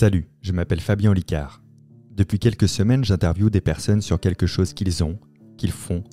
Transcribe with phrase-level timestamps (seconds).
[0.00, 1.60] Salut, je m'appelle Fabien Licard.
[2.12, 5.18] Depuis quelques semaines, j'interviewe des personnes sur quelque chose qu'ils ont,
[5.56, 6.04] qu'ils font,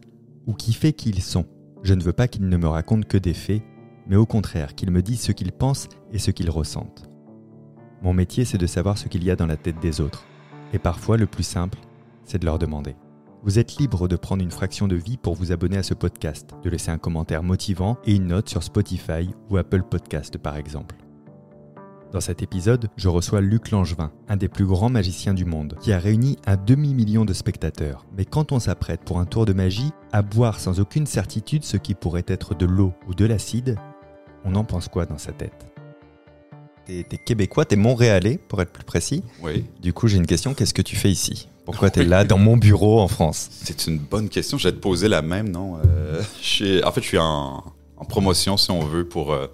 [0.47, 1.45] ou qui fait qui ils sont.
[1.83, 3.61] Je ne veux pas qu'ils ne me racontent que des faits,
[4.07, 7.07] mais au contraire qu'ils me disent ce qu'ils pensent et ce qu'ils ressentent.
[8.01, 10.25] Mon métier, c'est de savoir ce qu'il y a dans la tête des autres.
[10.73, 11.77] Et parfois, le plus simple,
[12.23, 12.95] c'est de leur demander.
[13.43, 16.55] Vous êtes libre de prendre une fraction de vie pour vous abonner à ce podcast,
[16.63, 20.95] de laisser un commentaire motivant et une note sur Spotify ou Apple Podcast par exemple.
[22.15, 25.91] Dans cet épisode, je reçois Luc Langevin, un des plus grands magiciens du monde, qui
[25.91, 28.05] a réuni un demi-million de spectateurs.
[28.15, 31.75] Mais quand on s'apprête pour un tour de magie à boire sans aucune certitude ce
[31.75, 33.77] qui pourrait être de l'eau ou de l'acide,
[34.45, 35.65] on en pense quoi dans sa tête?
[36.85, 39.21] T'es es québécois, t'es montréalais pour être plus précis.
[39.43, 39.65] Oui.
[39.81, 41.49] Du coup, j'ai une question, qu'est-ce que tu fais ici?
[41.65, 43.49] Pourquoi t'es là dans mon bureau en France?
[43.51, 45.79] C'est une bonne question, je vais te poser la même, non?
[45.85, 47.61] Euh, je suis- En fait, je suis en,
[47.97, 49.47] en promotion, si on veut, pour euh,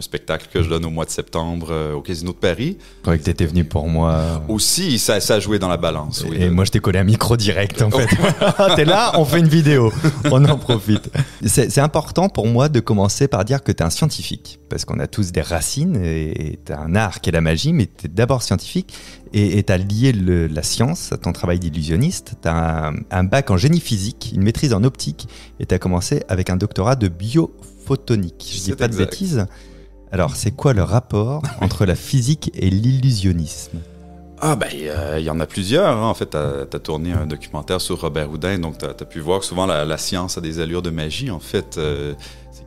[0.00, 2.78] un spectacle que je donne au mois de septembre euh, au Casino de Paris.
[2.80, 4.42] Je croyais que t'étais venu pour moi.
[4.48, 6.24] Aussi, ça, ça a joué dans la balance.
[6.26, 6.38] oui.
[6.40, 8.08] Et moi, je t'ai collé un micro direct, en fait.
[8.76, 9.92] t'es là, on fait une vidéo.
[10.30, 11.10] On en profite.
[11.44, 14.58] C'est important pour moi de commencer par dire que t'es un scientifique.
[14.70, 17.84] Parce qu'on a tous des racines et t'as un art qui est la magie, mais
[17.86, 18.94] t'es d'abord scientifique.
[19.34, 22.34] Et t'as lié le- la science à ton travail d'illusionniste.
[22.40, 25.28] T'as un, un bac en génie physique, une maîtrise en optique.
[25.60, 28.50] Et t'as commencé avec un doctorat de biophotonique.
[28.52, 29.46] Je dis pas de bêtises.
[30.12, 33.78] Alors, c'est quoi le rapport entre la physique et l'illusionnisme?
[34.42, 35.96] Ah, ben, euh, il y en a plusieurs.
[35.96, 36.08] hein.
[36.08, 39.40] En fait, tu as, tourné un documentaire sur Robert Houdin, donc tu as, pu voir
[39.40, 41.30] que souvent la, la science a des allures de magie.
[41.30, 42.14] En fait, euh,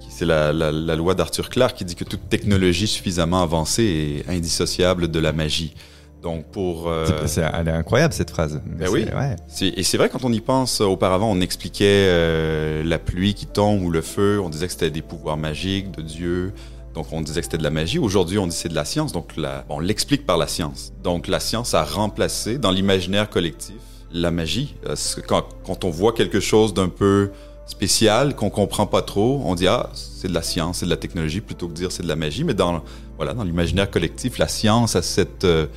[0.10, 4.32] c'est la, la- la loi d'Arthur Clarke qui dit que toute technologie suffisamment avancée est
[4.32, 5.74] indissociable de la magie.
[6.22, 6.88] Donc, pour.
[6.88, 8.62] euh, C'est- elle est incroyable cette phrase.
[8.66, 9.06] Ben oui.
[9.14, 9.36] ouais.
[9.76, 13.90] Et c'est vrai, quand on y pense, auparavant, on expliquait la pluie qui tombe ou
[13.90, 16.54] le feu, on disait que c'était des pouvoirs magiques de Dieu,
[16.94, 18.00] donc on disait que c'était de la magie.
[18.00, 19.34] Aujourd'hui, on dit c'est de la science, donc
[19.70, 20.94] on l'explique par la science.
[21.04, 23.76] Donc la science a remplacé, dans l'imaginaire collectif,
[24.12, 24.76] la magie.
[24.88, 24.96] Euh,
[25.28, 27.32] Quand, quand on voit quelque chose d'un peu
[27.66, 30.98] spécial, qu'on comprend pas trop, on dit «Ah, c'est de la science, c'est de la
[30.98, 32.44] technologie», plutôt que de dire «c'est de la magie».
[32.46, 32.84] Mais dans,
[33.18, 35.46] voilà, dans l'imaginaire collectif, la science a cette...
[35.46, 35.68] euh,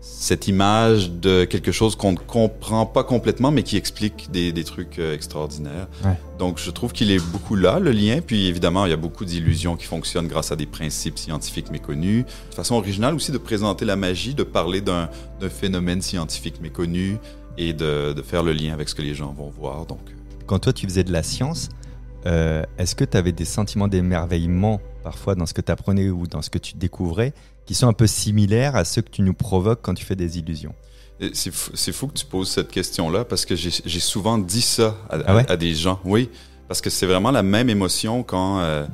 [0.00, 4.64] cette image de quelque chose qu'on ne comprend pas complètement, mais qui explique des, des
[4.64, 5.88] trucs euh, extraordinaires.
[6.04, 6.18] Ouais.
[6.38, 8.20] Donc, je trouve qu'il est beaucoup là, le lien.
[8.26, 12.24] Puis, évidemment, il y a beaucoup d'illusions qui fonctionnent grâce à des principes scientifiques méconnus.
[12.50, 15.10] De façon originale aussi de présenter la magie, de parler d'un
[15.50, 17.18] phénomène scientifique méconnu
[17.58, 19.84] et de, de faire le lien avec ce que les gens vont voir.
[19.84, 20.12] Donc, euh,
[20.46, 21.68] Quand toi tu faisais de la science,
[22.26, 26.26] euh, est-ce que tu avais des sentiments d'émerveillement parfois dans ce que tu apprenais ou
[26.26, 27.32] dans ce que tu découvrais
[27.66, 30.38] qui sont un peu similaires à ceux que tu nous provoques quand tu fais des
[30.38, 30.74] illusions
[31.34, 31.50] C'est
[31.92, 35.44] fou, que tu poses cette question-là parce que j'ai souvent dit ça à, Ah ouais?
[35.48, 36.00] à- à des gens.
[36.04, 36.30] Oui,
[36.68, 38.86] parce que c'est vraiment la même émotion quand, euh,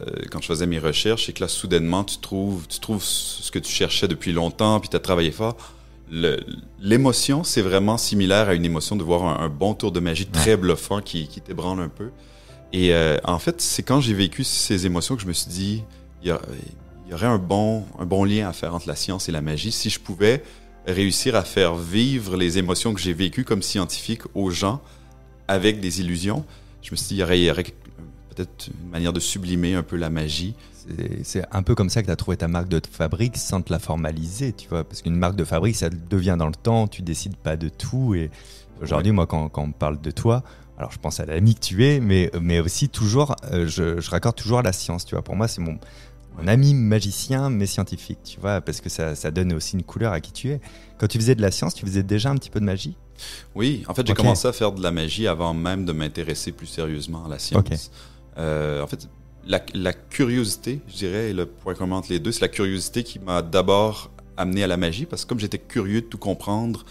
[0.00, 3.50] euh, quand je faisais mes recherches et que là, soudainement, tu trouves, tu trouves ce
[3.50, 5.56] que tu cherchais depuis longtemps puis tu as travaillé fort.
[6.80, 10.26] L'émotion, c'est vraiment similaire à une émotion de voir un, un bon tour de magie
[10.26, 12.10] très bluffant qui, qui t'ébranle un peu.
[12.72, 15.82] Et euh, en fait, c'est quand j'ai vécu ces émotions que je me suis dit,
[16.22, 16.40] il y, a-
[17.06, 19.40] il y aurait un bon, un bon lien à faire entre la science et la
[19.42, 20.42] magie si je pouvais
[20.86, 24.80] réussir à faire vivre les émotions que j'ai vécues comme scientifique aux gens
[25.48, 26.44] avec des illusions.
[26.82, 27.64] Je me suis dit, il y aurait,
[28.34, 30.54] peut-être une manière de sublimer un peu la magie.
[31.22, 33.72] C'est- un peu comme ça que tu as trouvé ta marque de fabrique sans te
[33.72, 34.84] la formaliser, tu vois.
[34.84, 38.14] Parce qu'une marque de fabrique, ça devient dans le temps, tu décides pas de tout.
[38.14, 38.30] Et
[38.82, 40.42] aujourd'hui, moi, quand, quand on me parle de toi,
[40.76, 44.10] alors je pense à l'ami que tu es, mais, mais aussi toujours, euh, je, je
[44.10, 45.22] raccorde toujours à la science, tu vois.
[45.24, 45.78] Pour moi, c'est mon,
[46.38, 50.12] mon ami magicien, mais scientifique, tu vois, parce que ça, ça donne aussi une couleur
[50.12, 50.60] à qui tu es.
[50.98, 52.96] Quand tu faisais de la science, tu faisais déjà un petit peu de magie?
[53.54, 56.66] Oui, en fait, j'ai commencé à faire de la magie avant même de m'intéresser plus
[56.66, 57.90] sérieusement à la science.
[58.38, 59.08] Euh, en fait,
[59.46, 63.04] la, la curiosité, je dirais, et le point commun entre les deux, c'est la curiosité
[63.04, 66.84] qui m'a d'abord amené à la magie, parce que comme j'étais curieux de tout comprendre,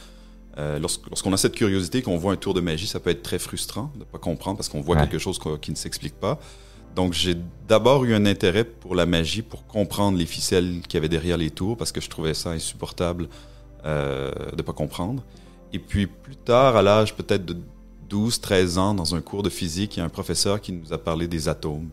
[0.58, 3.24] euh, lorsqu'- lorsqu'on a cette curiosité, qu'on voit un tour de magie, ça peut être
[3.24, 5.02] très frustrant de ne pas comprendre parce qu'on voit Ouais.
[5.02, 6.40] quelque chose qui ne s'explique pas.
[6.96, 7.36] Donc, j'ai
[7.68, 11.38] d'abord eu un intérêt pour la magie, pour comprendre les ficelles qu'il y avait derrière
[11.38, 13.28] les tours, parce que je trouvais ça insupportable
[13.86, 15.24] euh, de ne pas comprendre.
[15.72, 17.58] Et puis, plus tard, à l'âge peut-être de
[18.10, 20.94] 12, 13 ans, dans un cours de physique, il y a un professeur qui nous
[20.94, 21.90] a parlé des atomes.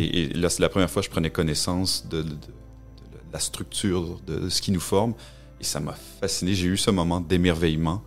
[0.00, 3.32] Et, et là, c'est la première fois que je prenais connaissance de, de- de- de
[3.32, 5.14] la structure de ce qui nous forme.
[5.60, 6.54] Et ça m'a fasciné.
[6.54, 8.02] J'ai eu ce moment d'émerveillement.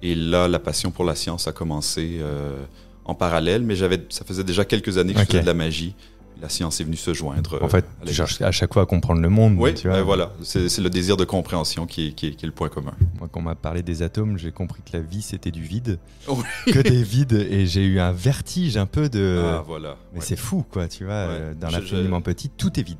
[0.00, 2.64] Et là, la passion pour la science a commencé euh,
[3.04, 3.62] en parallèle.
[3.62, 5.24] Mais j'avais, ça faisait déjà quelques années que Ok.
[5.26, 5.94] je faisais de la magie.
[6.40, 7.62] La science est venue se joindre.
[7.62, 9.54] En fait, euh, à tu cherches à chaque fois à comprendre le monde.
[9.58, 9.98] Oui, tu vois.
[9.98, 10.32] ben voilà.
[10.42, 12.94] C'est, le désir de compréhension qui est, qui est- qui est le point commun.
[13.20, 16.00] Moi, quand on m'a parlé des atomes, j'ai compris que la vie, c'était du vide.
[16.26, 16.42] Oui.
[16.72, 17.34] Que des vides.
[17.48, 19.40] Et j'ai eu un vertige un peu de.
[19.44, 19.96] ah, voilà.
[20.12, 20.24] Mais Ouais.
[20.26, 21.12] c'est fou, quoi, tu vois.
[21.28, 21.28] Ouais.
[21.30, 22.98] euh, Dans Je- l'infiniment petit, tout est vide.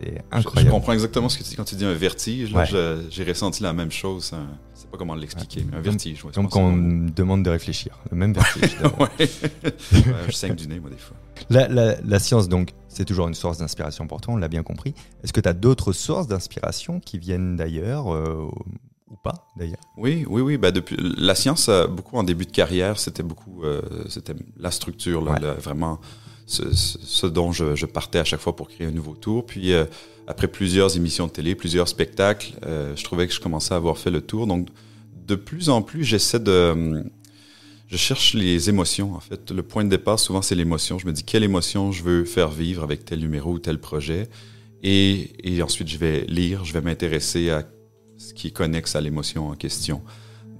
[0.00, 0.70] C'est Je, incroyable.
[0.72, 2.52] comprends exactement ce que tu dis quand tu dis un vertige.
[2.52, 2.66] Ouais.
[2.66, 4.32] je- J'ai ressenti la même chose.
[4.73, 6.24] Je pas comment l'expliquer, mais un vertige.
[6.24, 7.98] ouais, Donc pense que on me demande de réfléchir.
[8.10, 8.76] Le même vertige.
[8.98, 9.08] Ouais.
[9.18, 11.16] Ouais, je saigne du nez, moi, des fois.
[11.50, 14.62] la, la- la science, donc, c'est toujours une source d'inspiration pour toi, on l'a bien
[14.62, 14.94] compris.
[15.22, 18.48] Est-ce que tu as d'autres sources d'inspiration qui viennent d'ailleurs euh,
[19.10, 19.80] ou pas d'ailleurs?
[19.96, 20.56] Oui, oui, oui.
[20.58, 24.70] Ben depuis, la science, euh, beaucoup en début de carrière, c'était beaucoup, euh, c'était la
[24.70, 25.40] structure, là, Ouais.
[25.40, 26.00] là, vraiment
[26.46, 29.44] ce, ce- ce dont je, je partais à chaque fois pour créer un nouveau tour.
[29.46, 29.86] Puis euh,
[30.26, 33.98] après plusieurs émissions de télé, plusieurs spectacles, euh, je trouvais que je commençais à avoir
[33.98, 34.46] fait le tour.
[34.46, 34.68] Donc
[35.26, 37.10] de plus en plus, j'essaie de, hum,
[37.88, 39.14] je cherche les émotions.
[39.14, 40.98] En fait, le point de départ souvent c'est l'émotion.
[40.98, 44.28] Je me dis quelle émotion je veux faire vivre avec tel numéro ou tel projet,
[44.82, 47.64] et, ensuite je vais lire, je vais m'intéresser à
[48.18, 50.02] ce qui est connexe à l'émotion en question.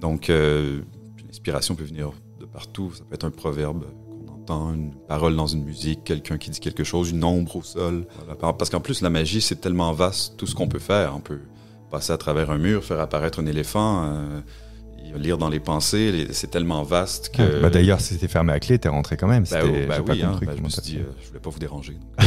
[0.01, 0.81] Donc, euh,
[1.25, 2.91] l'inspiration peut venir de partout.
[2.93, 3.85] Ça peut être un proverbe
[4.45, 8.05] entend, une parole dans une musique, quelqu'un qui dit quelque chose, une ombre au sol.
[8.39, 11.13] Parce qu'en plus, la magie, c'est tellement vaste, tout ce qu'on peut faire.
[11.15, 11.39] On peut
[11.91, 14.41] passer à travers un mur, faire apparaître un éléphant, euh,
[15.17, 16.27] lire dans les pensées.
[16.31, 17.61] C'est tellement vaste que...
[17.61, 19.45] Bah, D'ailleurs, c'était fermé à clé, t'es rentré quand même.
[19.45, 20.29] C'était- ben j'ai pas oui, hein.
[20.31, 21.97] compris Ben, je me suis dit, euh, je voulais pas vous déranger.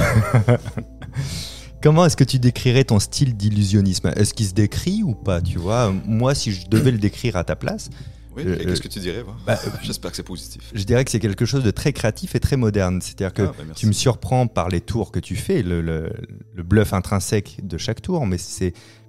[1.82, 4.11] Comment est-ce que tu décrirais ton style d'illusionnisme?
[4.17, 7.44] Est-ce qu'il se décrit ou pas Tu vois, moi, si je devais le décrire à
[7.44, 7.91] ta place,
[8.38, 10.70] Oui, Euh, et qu'est-ce que tu dirais, bah, J'espère que c'est positif.
[10.75, 13.00] je dirais que c'est quelque chose de très créatif et très moderne.
[13.02, 13.81] C'est-à-dire que Ah, merci.
[13.81, 16.11] tu me surprends par les tours que tu fais, le, le-
[16.55, 18.37] le bluff intrinsèque de chaque tour, mais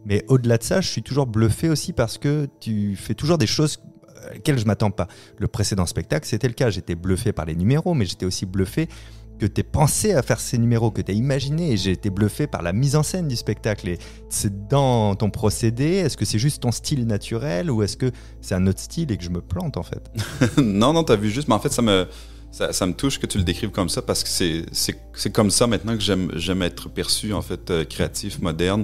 [0.05, 3.47] mais au-delà de ça, je suis toujours bluffé aussi parce que tu fais toujours des
[3.47, 3.79] choses
[4.35, 5.07] auxquelles je m'attends pas.
[5.37, 6.69] Le précédent spectacle, c'était le cas.
[6.69, 8.87] J'étais bluffé par les numéros, mais j'étais aussi bluffé
[9.39, 12.61] que tu pensé à faire ces numéros, que as imaginé, et j'ai été bluffé par
[12.61, 13.89] la mise en scène du spectacle.
[13.89, 13.97] Et
[14.29, 18.55] c'est dans ton procédé, est-ce que c'est juste ton style naturel ou est-ce que c'est
[18.55, 20.11] un autre style et que je me plante en fait?
[20.61, 22.07] Non, non, t'as vu juste, mais en fait, ça me,
[22.51, 24.29] ça, me touche que tu le décrives comme ça parce que
[24.71, 28.83] c'est, comme ça maintenant que j'aime, être perçu, en fait, euh, créatif, moderne.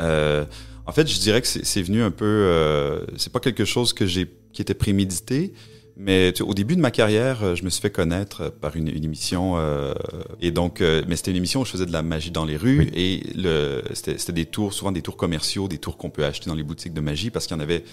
[0.00, 0.44] Euh,
[0.86, 3.92] en fait, je dirais que c'est, c'est venu un peu, euh, c'est pas quelque chose
[3.92, 5.54] que j'ai, qui était prémédité,
[5.96, 8.76] mais tu sais, au début de ma carrière, euh, je me suis fait connaître par
[8.76, 9.94] une, une émission, euh,
[10.40, 12.56] et donc, euh, mais c'était une émission où je faisais de la magie dans les
[12.56, 12.90] rues, Oui.
[12.94, 16.48] et le, c'était, c'était des tours, souvent des tours commerciaux, des tours qu'on peut acheter
[16.50, 17.84] dans les boutiques de magie, parce qu'il y en avait,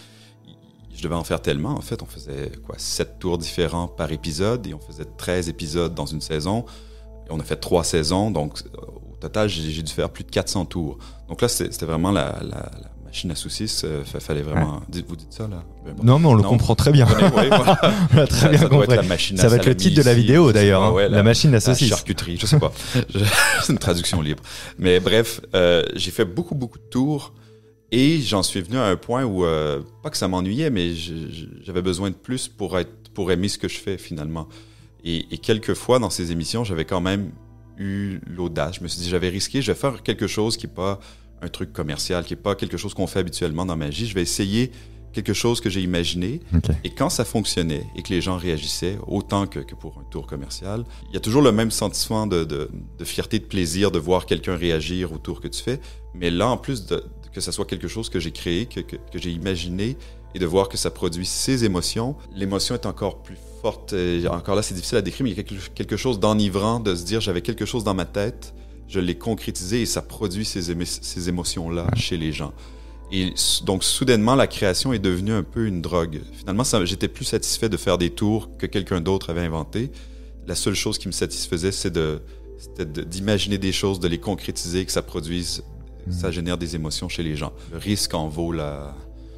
[0.96, 1.72] je devais en faire tellement.
[1.72, 5.96] En fait, on faisait quoi, sept tours différents par épisode, et on faisait 13 épisodes
[5.96, 6.66] dans une saison.
[7.26, 10.30] Et on a fait trois saisons, donc euh, au total, j'ai dû faire plus de
[10.30, 10.98] 400 tours.
[11.30, 13.84] Donc là, c'était c'était vraiment la, la, la machine à saucisses.
[13.86, 14.82] Euh, fa- fallait vraiment.
[15.08, 15.64] Vous dites ça là.
[16.02, 16.50] Non, mais on le Non.
[16.50, 17.06] comprend très bien.
[17.06, 17.80] Vous connaissez, ouais, voilà.
[18.12, 18.94] On l'a très Ça- bien ça doit compris.
[18.96, 20.92] être la machine à Ça va être le titre de la vidéo d'ailleurs, hein.
[20.92, 21.90] ouais, la, machine à la saucisse.
[21.90, 22.72] charcuterie, je sais pas.
[23.62, 24.42] C'est une traduction libre.
[24.80, 27.34] Mais bref, euh, j'ai fait beaucoup, beaucoup de tours
[27.92, 31.84] et j'en suis venu à un point où, euh, pas que ça m'ennuyait, mais j'avais
[31.84, 34.48] besoin de plus pour, être, pour aimer ce que je fais finalement.
[35.06, 37.30] Et, et quelques fois dans ces émissions, j'avais quand même
[37.78, 38.78] eu l'audace.
[38.78, 41.00] Je me suis dit, j'avais risqué, je vais faire quelque chose qui n'est pas
[41.44, 44.08] un truc commercial, qui n'est pas quelque chose qu'on fait habituellement dans Magie.
[44.08, 44.72] Je vais essayer
[45.12, 46.40] quelque chose que j'ai imaginé.
[46.84, 50.26] Et quand ça fonctionnait et que les gens réagissaient autant que, que pour un tour
[50.26, 54.00] commercial, il y a toujours le même sentiment de, de, de fierté, de plaisir de
[54.00, 55.80] voir quelqu'un réagir au tour que tu fais.
[56.16, 58.96] Mais là, en plus de, que ça soit quelque chose que j'ai créé, que, que,
[58.96, 59.98] que j'ai imaginé,
[60.36, 63.94] et de voir que ça produit ces émotions, l'émotion est encore plus forte.
[63.94, 66.80] Et encore là, c'est difficile à décrire, mais il y a quelque, quelque chose d'enivrant
[66.80, 68.56] de se dire j'avais quelque chose dans ma tête,
[68.88, 72.54] je l'ai concrétisé et ça produit ces, émo- ces émotions-là chez les gens.
[73.12, 73.34] Et
[73.66, 76.22] donc, soudainement, la création est devenue un peu une drogue.
[76.34, 79.92] Finalement, j'étais plus satisfait de faire des tours que quelqu'un d'autre avait inventé.
[80.48, 82.22] La seule chose qui me satisfaisait, c'est de-
[83.06, 85.64] d'imaginer des choses, de les concrétiser, que ça produise,
[86.10, 87.54] ça génère des émotions chez les gens.
[87.72, 88.96] Le risque en vaut la...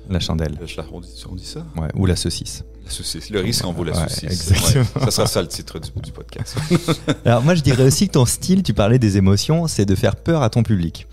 [0.09, 0.57] La chandelle.
[0.59, 1.65] le- on, dit, on dit ça?
[1.77, 2.63] Ouais, ou la saucisse.
[2.83, 3.29] La saucisse.
[3.31, 4.23] Le risque en vaut la Ouais, saucisse.
[4.51, 4.85] exactement.
[4.95, 5.05] Ouais.
[5.05, 6.55] Ça sera ça le titre du, du podcast.
[7.25, 10.15] Alors moi je dirais aussi que ton style, tu parlais des émotions, c'est de faire
[10.15, 11.07] peur à ton public.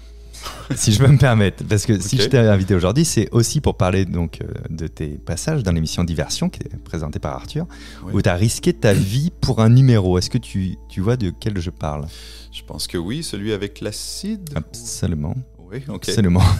[0.75, 3.77] si je peux me permettre, parce que si je t'ai invité aujourd'hui, c'est aussi pour
[3.77, 7.65] parler donc euh, de tes passages dans l'émission Diversion qui est présentée par Arthur,
[8.05, 8.13] Oui.
[8.15, 10.19] où tu as risqué ta vie pour un numéro.
[10.19, 12.07] Est-ce que tu, tu vois de quel je parle?
[12.51, 14.51] Je pense que oui, celui avec l'acide.
[14.57, 15.37] Absolument.
[15.73, 16.09] Oui, ok.
[16.09, 16.43] Absolument.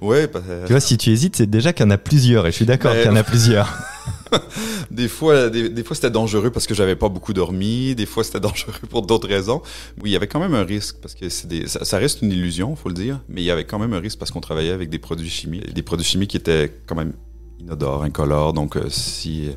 [0.00, 2.50] Ouais, bah, Tu vois, si tu hésites, c'est déjà qu'il y en a plusieurs, et
[2.52, 3.70] je suis d'accord Mais- qu'il y en a plusieurs.
[4.90, 7.94] Des fois, des, des fois c'était dangereux parce que j'avais pas beaucoup dormi.
[7.94, 9.60] Des fois, c'était dangereux pour d'autres raisons.
[10.00, 12.22] Oui, il y avait quand même un risque parce que c'est des, ça, ça reste
[12.22, 13.20] une illusion, faut le dire.
[13.28, 15.72] Mais il y avait quand même un risque parce qu'on travaillait avec des produits chimiques,
[15.72, 17.12] des produits chimiques qui étaient quand même
[17.58, 18.52] inodores, incolores.
[18.52, 19.50] Donc, euh, si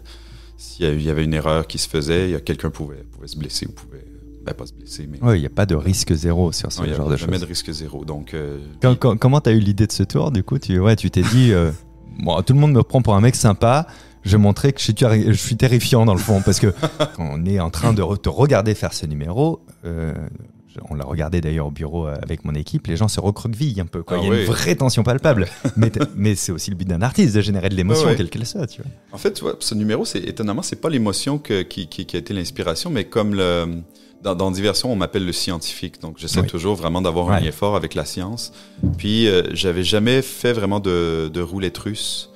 [0.57, 4.03] s'il y avait une erreur qui se faisait, quelqu'un pouvait, pouvait se blesser ou pouvait,
[4.45, 6.79] ben, pas se blesser, mais Oui, il n'y a pas de risque zéro sur ce
[6.81, 7.41] non, il y genre avait de jamais choses.
[7.41, 8.05] de risque zéro.
[8.05, 10.95] Donc, euh, Quand- quand- comment t'as eu l'idée de ce tour Du coup, tu ouais,
[10.95, 11.71] tu t'es dit, euh,
[12.23, 13.87] bon, tout le monde me prend pour un mec sympa.
[14.23, 16.73] Je vais montrer que je suis, terri- je suis terrifiant dans le fond parce que
[17.17, 20.13] on est en train de re- te regarder faire ce numéro, euh,
[20.89, 23.85] on l'a regardé d'ailleurs au bureau euh, avec mon équipe, les gens se recroquevillent un
[23.85, 24.01] peu.
[24.01, 24.17] Quoi.
[24.17, 24.39] Ah Il y a oui.
[24.41, 25.47] une vraie tension palpable.
[25.77, 28.15] mais t- mais c'est aussi le but d'un artiste de générer de l'émotion, Ouais, ouais.
[28.17, 28.65] quelle qu'elle soit.
[28.65, 28.89] Tu vois.
[29.11, 32.33] En fait, tu vois, ce numéro, c'est étonnamment, c'est pas l'émotion qui- qui a été
[32.33, 33.81] l'inspiration, mais comme le,
[34.23, 36.01] dans, dans Diversion, on m'appelle le scientifique.
[36.01, 36.47] Donc, j'essaie Oui.
[36.47, 38.51] toujours vraiment d'avoir un lien fort avec la science.
[38.97, 42.29] Puis, euh, j'avais jamais fait vraiment de, de roulette russe.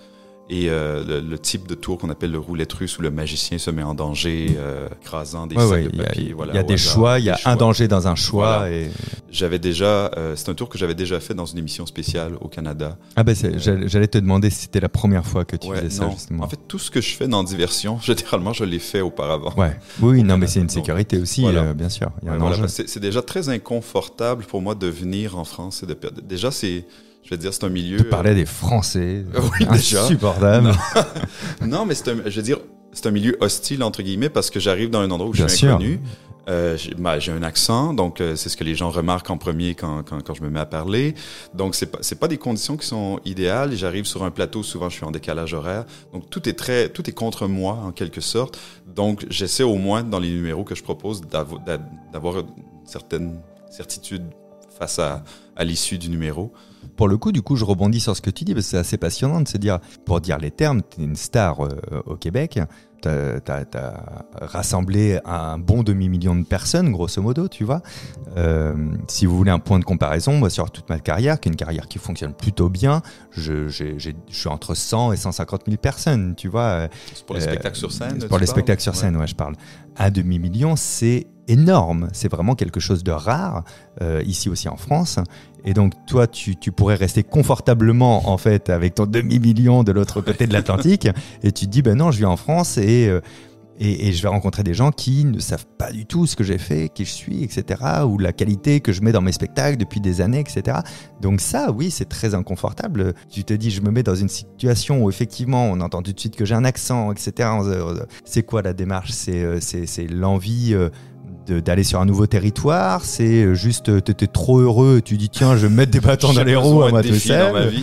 [0.50, 3.58] Et euh, le, le type de tour qu'on appelle le roulette russe où le magicien
[3.58, 6.24] se met en danger, euh, écrasant des Ouais, sacs ouais, de il y a, papier.
[6.30, 8.60] il voilà, y a des hasard, choix, il y a un danger dans un choix.
[8.60, 8.72] Voilà.
[8.74, 8.89] Et...
[9.30, 12.48] J'avais déjà, euh, c'est un tour que j'avais déjà fait dans une émission spéciale au
[12.48, 12.98] Canada.
[13.18, 15.89] Ah ben, c'est- j'allais te demander si c'était la première fois que tu Ouais, faisais
[15.89, 16.12] ça, non.
[16.12, 16.46] justement.
[16.46, 19.54] En fait, tout ce que je fais dans Diversion, généralement, je l'ai fait auparavant.
[19.58, 19.77] Ouais.
[20.01, 21.62] Oui, non, mais c'est une sécurité aussi, voilà.
[21.63, 22.10] euh, bien sûr.
[22.68, 26.22] C'est c'est déjà très inconfortable pour moi de venir en France et de perdre.
[26.22, 26.86] Déjà, c'est,
[27.28, 27.98] je vais dire, c'est un milieu.
[27.98, 29.26] Tu parlais des Français.
[29.60, 30.04] Oui, déjà.
[30.06, 30.72] Insupportable.
[31.66, 32.60] Non, mais c'est un, je veux dire,
[32.94, 35.52] c'est un milieu hostile entre guillemets parce que j'arrive dans un endroit où Bien je
[35.52, 35.76] suis sûr.
[35.76, 36.00] inconnu.
[36.50, 39.76] Euh, j'ai bah, un accent, donc euh, c'est ce que les gens remarquent en premier
[39.76, 41.14] quand, quand, quand je me mets à parler.
[41.54, 43.76] Donc c'est pas pas des conditions qui sont idéales.
[43.76, 47.10] J'arrive sur un plateau, souvent je suis en décalage horaire, donc tout est très tout
[47.10, 48.58] est contre moi en quelque sorte.
[48.88, 51.82] Donc j'essaie au moins dans les numéros que je propose d'avo- d'a-
[52.14, 52.46] d'avoir une
[52.86, 54.24] certaine certitude
[54.78, 55.24] face à,
[55.56, 56.52] à l'issue du numéro.
[56.96, 58.78] Pour le coup, du coup, je rebondis sur ce que tu dis, parce que c'est
[58.78, 61.70] assez passionnant de se dire, pour dire les termes, tu es une star euh,
[62.06, 62.60] au Québec,
[63.02, 64.04] tu as,
[64.42, 67.82] rassemblé un bon demi-million de personnes, grosso modo, tu vois.
[68.38, 68.74] Euh,
[69.08, 71.58] si vous voulez un point de comparaison, moi, sur toute ma carrière, qui est une
[71.58, 76.88] carrière qui fonctionne plutôt bien, je, suis entre 100 et 150 000 personnes, tu vois.
[77.14, 78.18] C'est pour les Euh, spectacles sur scène.
[78.20, 78.56] tu Pour les parles?
[78.56, 79.00] spectacles sur Ouais.
[79.00, 79.56] scène, ouais, je parle.
[79.98, 82.10] Un demi-million, c'est énorme.
[82.13, 83.63] C'est vraiment quelque chose de rare,
[84.01, 85.20] euh, ici aussi en France.
[85.66, 90.22] Et donc, toi, tu, tu pourrais rester confortablement, en fait, avec ton demi-million de l'autre
[90.22, 91.08] côté de l'Atlantique.
[91.44, 93.22] et tu te dis, ben non, je vis en France et, euh,
[93.80, 96.44] et, et je vais rencontrer des gens qui ne savent pas du tout ce que
[96.44, 97.82] j'ai fait, qui je suis, etc.
[98.06, 100.77] Ou la qualité que je mets dans mes spectacles depuis des années, etc.
[101.22, 103.13] Donc ça, oui, c'est très inconfortable.
[103.30, 106.20] Tu te dis, je me mets dans une situation où effectivement, on entend tout de
[106.20, 107.50] suite que j'ai un accent, etc.
[108.25, 109.12] C'est quoi la démarche?
[109.12, 109.60] C'est euh,
[110.10, 110.75] l'envie
[111.48, 115.56] d'aller sur un nouveau territoire C'est euh, juste, euh, t'étais trop heureux, tu dis, tiens,
[115.58, 117.74] je vais mettre des bâtons dans les roues à moi ma seul.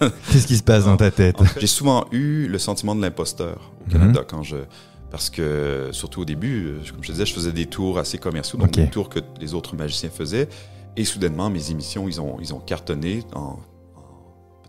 [0.30, 1.40] Qu'est-ce qui se passe dans ta tête?
[1.40, 4.56] En fait, J'ai souvent eu le sentiment de l'imposteur au Canada quand je
[5.10, 8.18] parce que surtout au début, euh, comme je te disais, je faisais des tours assez
[8.18, 10.48] commerciaux, donc des tours que les autres magiciens faisaient,
[10.96, 13.58] et soudainement mes émissions ils ont ils ont cartonné en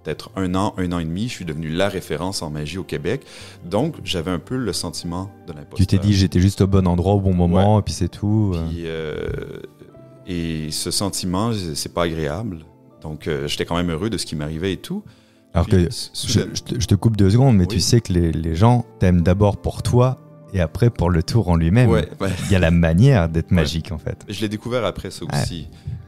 [0.03, 2.83] peut-être un an, un an et demi, je suis devenu la référence en magie au
[2.83, 3.21] Québec,
[3.69, 5.77] donc j'avais un peu le sentiment de l'imposteur.
[5.77, 8.53] Tu t'es dit, j'étais juste au bon endroit au bon moment, et puis c'est tout.
[8.55, 8.67] euh.
[8.69, 9.15] Puis, euh,
[10.27, 12.59] et ce sentiment, c'est pas agréable.
[13.01, 15.03] Donc, euh, j'étais quand même heureux de ce qui m'arrivait et tout.
[15.53, 17.75] Alors Puis, que je, soudain- je te, je te coupe deux secondes, mais Oui.
[17.75, 20.19] tu sais que les, les gens t'aiment d'abord pour toi
[20.53, 21.89] et après pour le tour en lui-même.
[21.89, 22.29] Ouais, ouais.
[22.45, 24.23] Il y a la manière d'être magique en fait.
[24.29, 25.67] Je l'ai découvert après ça aussi.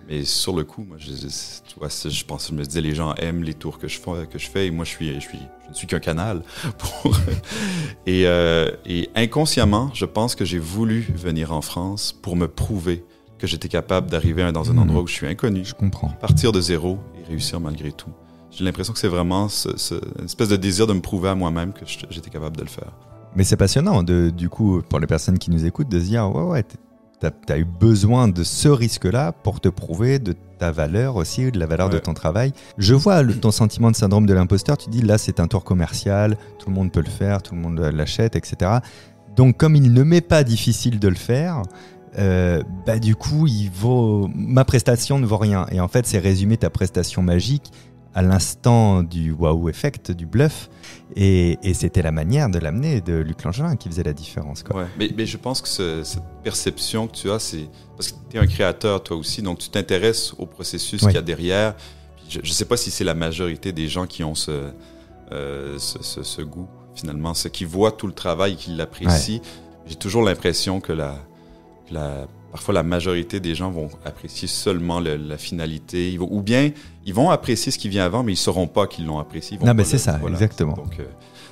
[0.09, 3.13] Mais sur le coup, moi, je, tu vois, je pense, je me disais, les gens
[3.15, 5.39] aiment les tours que je fais, que je fais et moi, je suis, je suis,
[5.65, 6.43] je ne suis qu'un canal.
[6.77, 7.15] Pour...
[8.05, 13.03] et, euh, et inconsciemment, je pense que j'ai voulu venir en France pour me prouver
[13.37, 14.79] que j'étais capable d'arriver dans un Mhm.
[14.79, 16.09] endroit où je suis inconnu, Je comprends.
[16.09, 18.09] partir de zéro et réussir malgré tout.
[18.51, 21.35] J'ai l'impression que c'est vraiment ce, ce- une espèce de désir de me prouver à
[21.35, 22.91] moi-même que j'étais capable de le faire.
[23.35, 26.29] Mais c'est passionnant, de, du coup, pour les personnes qui nous écoutent, de se dire,
[26.29, 26.63] ouais, ouais,
[27.31, 31.59] t'as as eu besoin de ce risque-là pour te prouver de ta valeur aussi, de
[31.59, 32.53] la valeur de ton travail.
[32.77, 35.63] Je vois le- ton sentiment de syndrome de l'imposteur, tu dis, là, c'est un tour
[35.63, 38.71] commercial, tout le monde peut le faire, tout le monde l'achète, etc.
[39.35, 41.63] Donc, comme il ne m'est pas difficile de le faire,
[42.19, 44.29] euh, bah, du coup, il vaut...
[44.35, 45.65] ma prestation ne vaut rien.
[45.71, 47.71] Et en fait, c'est résumer ta prestation magique
[48.15, 50.69] à l'instant du wow effect, du bluff.
[51.15, 54.63] Et, et c'était la manière de l'amener de Luc Langelin qui faisait la différence.
[54.63, 54.81] Quoi.
[54.81, 54.87] Ouais.
[54.97, 57.67] Mais, mais je pense que ce- cette perception que tu as, c'est
[57.97, 61.17] parce que tu es un créateur toi aussi, donc tu t'intéresses au processus qu'il y
[61.17, 61.75] a derrière.
[62.29, 64.71] Je ne sais pas si c'est la majorité des gens qui ont ce,
[65.31, 69.41] euh, ce, ce- ce goût, finalement, ceux qui voient tout le travail et qui l'apprécient.
[69.85, 71.15] J'ai toujours l'impression que la,
[71.87, 76.29] que la- parfois la majorité des gens vont apprécier seulement le- la finalité, Ils vont-
[76.31, 76.69] ou bien
[77.05, 79.57] ils vont apprécier ce qui vient avant, mais ils ne sauront pas qu'ils l'ont apprécié.
[79.57, 80.73] Non, mais c'est ça, exactement.
[80.73, 81.05] Donc, euh,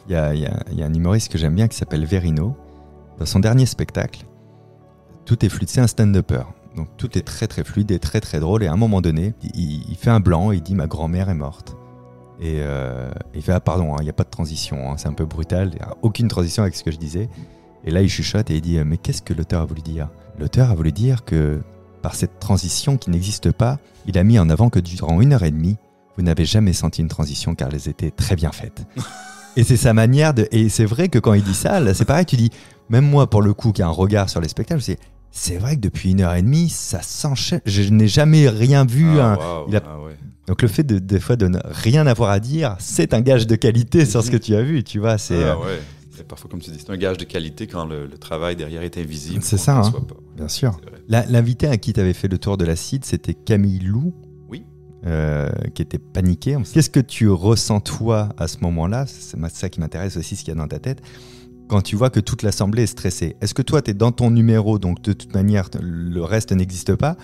[0.08, 1.78] Il y a, il y a- il y a un humoriste que j'aime bien qui
[1.78, 2.56] s'appelle Verino.
[3.20, 4.26] Dans son dernier spectacle,
[5.26, 6.42] tout est fluide, c'est un stand-upper.
[6.76, 8.64] Donc tout est très très fluide et très très drôle.
[8.64, 11.30] Et à un moment donné, il, il fait un blanc et il dit Ma grand-mère
[11.30, 11.76] est morte.
[12.40, 15.08] Et euh, il fait Ah, pardon, hein, il n'y a pas de transition, hein, c'est
[15.08, 15.70] un peu brutal.
[15.74, 17.30] Il n'y a aucune transition avec ce que je disais.
[17.86, 20.10] Et là, il chuchote et il dit Mais qu'est-ce que l'auteur a voulu dire?
[20.40, 21.60] L'auteur a voulu dire que
[22.02, 25.44] par cette transition qui n'existe pas, il a mis en avant que durant une heure
[25.44, 25.78] et demie,
[26.18, 28.86] vous n'avez jamais senti une transition car elles étaient très bien faites.
[29.56, 30.48] et c'est sa manière de.
[30.52, 32.50] Et c'est vrai que quand il dit ça, là, c'est pareil, tu dis,
[32.90, 34.98] même moi, pour le coup, qui a un regard sur les spectacles, c'est
[35.34, 37.62] c'est vrai que depuis une heure et demie, ça s'enchaîne.
[37.66, 39.08] Je n'ai jamais rien vu.
[39.20, 39.38] Ah, hein.
[39.40, 40.18] wow, il a- ah ouais.
[40.48, 43.48] Donc le fait de des fois de ne rien avoir à dire, c'est un gage
[43.48, 45.18] de qualité sur ce que tu as vu, tu vois.
[45.18, 45.80] C'est Ah euh, ouais.
[46.22, 48.84] C'est parfois, comme tu dis, c'est un gage de qualité quand le, le travail derrière
[48.84, 49.42] est invisible.
[49.42, 49.92] C'est ça, hein.
[49.92, 50.16] pas.
[50.36, 50.80] bien sûr.
[51.08, 54.14] La- L'invité à qui tu avais fait le tour de l'acide, c'était Camille Lou.
[54.48, 54.64] Oui.
[55.08, 56.56] euh, qui était paniqué.
[56.72, 59.06] Qu'est-ce que tu ressens toi à ce moment-là?
[59.08, 61.02] C'est ça qui m'intéresse aussi, ce qu'il y a dans ta tête.
[61.68, 64.30] Quand tu vois que toute l'assemblée est stressée, est-ce que toi tu es dans ton
[64.30, 67.16] numéro, donc de toute manière le reste n'existe pas?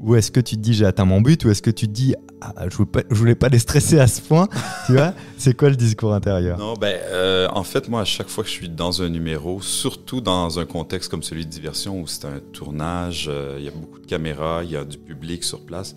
[0.00, 1.92] Ou est-ce que tu te dis j'ai atteint mon but Ou est-ce que tu te
[1.92, 4.46] dis ah, je, voulais pas, je voulais pas les stresser à ce point
[4.86, 5.14] Tu vois?
[5.38, 6.58] C'est quoi le discours intérieur?
[6.58, 9.62] Non, ben, euh, en fait, moi, à chaque fois que je suis dans un numéro,
[9.62, 13.68] surtout dans un contexte comme celui de diversion où c'est un tournage, euh, il y
[13.68, 15.94] a beaucoup de caméras, il y a du public sur place,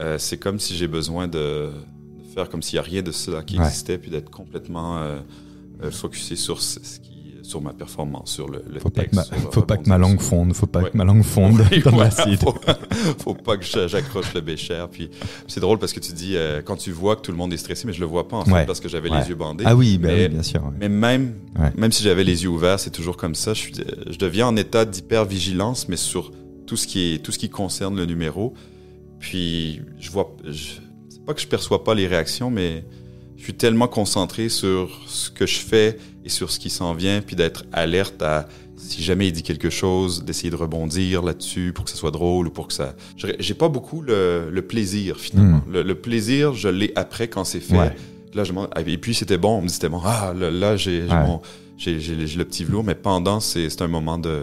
[0.00, 3.12] euh, c'est comme si j'ai besoin de, de faire comme s'il n'y a rien de
[3.12, 3.64] cela qui Ouais.
[3.66, 4.98] existait, puis d'être complètement
[5.90, 7.15] focusé sur ce ce qui,
[7.46, 9.14] sur ma performance, sur le, le Faut pas texte.
[9.14, 10.90] ma, sur faut pas que ma langue fonde, faut pas Ouais.
[10.90, 12.40] que ma langue fonde Oui, dans voilà, l'acide.
[12.40, 12.54] faut,
[13.18, 14.84] faut pas que j'accroche le bécher.
[14.90, 15.10] Puis
[15.46, 17.56] c'est drôle parce que tu dis euh, quand tu vois que tout le monde est
[17.56, 18.66] stressé, mais je le vois pas en fait Ouais.
[18.66, 19.20] parce que j'avais Ouais.
[19.20, 19.64] les yeux bandés.
[19.66, 20.62] Ah oui, Mais- oui, bien sûr.
[20.64, 20.70] ouais.
[20.80, 21.70] Mais même, Ouais.
[21.76, 23.54] même si j'avais les yeux ouverts, c'est toujours comme ça.
[23.54, 23.72] Je, suis,
[24.10, 26.32] je deviens en état d'hypervigilance, mais sur
[26.66, 28.54] tout ce qui est tout ce qui concerne le numéro.
[29.20, 30.36] Puis je vois,
[31.08, 32.84] c'est pas que je perçois pas les réactions, mais
[33.36, 35.96] je suis tellement concentré sur ce que je fais
[36.26, 39.70] et sur ce qui s'en vient, puis d'être alerte à si jamais il dit quelque
[39.70, 42.94] chose, d'essayer de rebondir là-dessus pour que ça soit drôle ou pour que ça.
[43.38, 45.62] J'ai pas beaucoup le, le plaisir finalement.
[45.70, 47.74] Le, le plaisir, je l'ai après quand c'est fait.
[47.74, 47.78] Hmm.
[47.78, 47.96] Ouais.
[48.34, 50.02] Là, je m'en- et puis c'était bon, on me dit c'était bon.
[50.04, 51.38] Ah, là, là, j'ai Ouais.
[51.86, 54.42] le petit velours, mais pendant, c'est un moment de.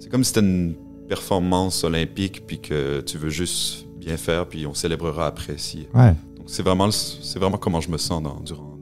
[0.00, 0.74] C'est comme si c'était une
[1.08, 5.58] performance olympique, puis que tu veux juste bien faire, puis on célébrera après.
[5.58, 5.86] Si.
[5.94, 6.14] Ouais.
[6.36, 8.73] Donc c'est vraiment, c'est vraiment comment je me sens dans, durant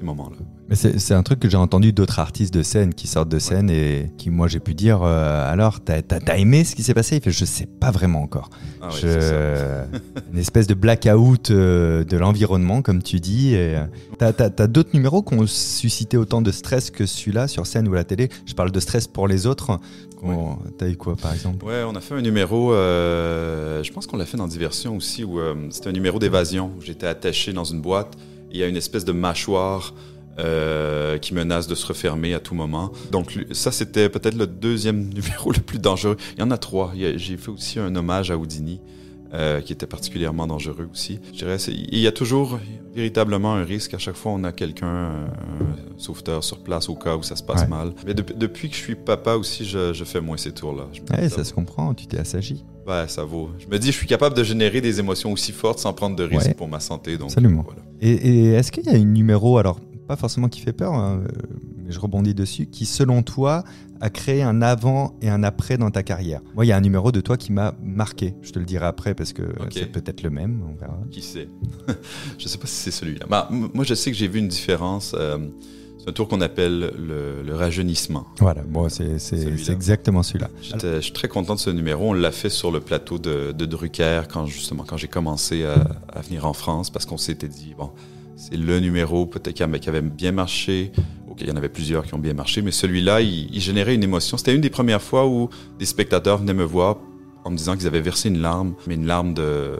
[0.00, 0.36] ces, moments-là.
[0.68, 3.70] Mais c'est un truc que j'ai entendu d'autres artistes de scène qui sortent de scène
[3.70, 7.16] et qui, moi, j'ai pu dire euh, alors, t'as as, aimé ce qui s'est passé?
[7.16, 8.50] Il fait Je sais pas vraiment encore.
[8.80, 9.84] Ah ouais, Je-
[10.32, 13.52] une espèce de blackout euh, de l'environnement, comme tu dis.
[13.54, 13.84] euh,
[14.18, 17.92] T'as as, d'autres numéros qui ont suscité autant de stress que celui-là sur scène ou
[17.94, 18.28] à la télé?
[18.46, 19.80] Je parle de stress pour les autres.
[20.78, 21.64] T'as eu quoi, par exemple?
[21.64, 25.24] Ouais, on a fait un numéro, euh, je pense qu'on l'a fait dans Diversion aussi,
[25.24, 28.16] où c'était un numéro d'évasion, j'étais attaché dans une boîte,
[28.50, 29.94] il y a une espèce de mâchoire
[30.38, 32.92] euh, qui menace de se refermer à tout moment.
[33.10, 36.16] Donc ça, c'était peut-être le deuxième numéro le plus dangereux.
[36.36, 36.92] Il y en a trois.
[36.94, 38.80] J'ai fait aussi un hommage à Houdini,
[39.32, 41.20] euh, qui était particulièrement dangereux aussi.
[41.32, 42.58] Je dirais, il y a toujours
[42.94, 43.94] véritablement un risque.
[43.94, 45.26] À chaque fois, on a quelqu'un, euh,
[45.60, 47.68] un sauveteur sur place au cas où ça se passe Ouais.
[47.68, 47.92] mal.
[48.06, 50.86] Mais depuis- depuis que je suis papa aussi, je, je fais moins ces tours-là.
[51.16, 52.64] Ouais, ça se comprend, tu t'es assagi.
[52.86, 53.50] Ouais, ça vaut.
[53.58, 56.24] Je me dis, je suis capable de générer des émotions aussi fortes sans prendre de
[56.24, 56.54] risques Ouais.
[56.54, 57.16] pour ma santé.
[57.16, 57.62] Donc, Absolument.
[57.62, 57.82] voilà.
[58.00, 61.22] Et, et est-ce qu'il y a un numéro, alors pas forcément qui fait peur, hein,
[61.24, 61.28] euh,
[61.92, 63.64] je rebondis dessus, qui selon toi
[64.00, 66.80] a créé un avant et un après dans ta carrière Moi, il y a un
[66.80, 68.34] numéro de toi qui m'a marqué.
[68.40, 70.98] Je te le dirai après parce que c'est peut-être le même, on verra.
[71.10, 71.48] Qui sait?
[72.38, 73.26] Je sais pas si c'est celui-là.
[73.28, 75.14] Bah, moi, je sais que j'ai vu une différence.
[75.18, 75.38] euh,
[75.98, 78.24] c'est un tour qu'on appelle le, le rajeunissement.
[78.38, 79.18] Voilà, bon, c'est
[79.68, 80.48] exactement celui-là.
[80.62, 82.08] Je suis très content de ce numéro.
[82.08, 85.74] On l'a fait sur le plateau de, de Drucker quand justement quand j'ai commencé à,
[86.08, 87.90] à venir en France parce qu'on s'était dit bon
[88.36, 90.90] c'est le numéro peut-être qui avait bien marché.
[91.40, 94.36] Il y en avait plusieurs qui ont bien marché, mais celui-là il, générait une émotion.
[94.36, 95.48] C'était une des premières fois où
[95.78, 96.98] des spectateurs venaient me voir
[97.44, 99.78] en me disant qu'ils avaient versé une larme, mais une larme de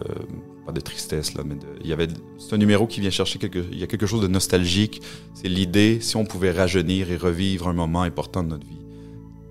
[0.67, 3.39] pas de tristesse là, mais de, il y avait c'est un numéro qui vient chercher
[3.39, 5.03] quelque il y a quelque chose de nostalgique.
[5.35, 8.81] C'est l'idée si on pouvait rajeunir et revivre un moment important de notre vie